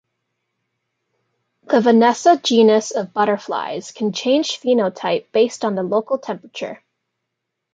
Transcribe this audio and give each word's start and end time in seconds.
The 1.65 1.79
"Vanessa" 1.79 2.35
genus 2.41 2.89
of 2.89 3.13
butterflies 3.13 3.91
can 3.91 4.13
change 4.13 4.59
phenotype 4.59 5.25
based 5.31 5.63
on 5.63 5.75
the 5.75 5.83
local 5.83 6.17
temperature. 6.17 6.81